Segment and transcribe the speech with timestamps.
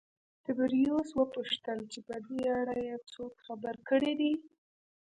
[0.45, 4.33] تبریوس وپوښتل چې په دې اړه یې څوک خبر کړي دي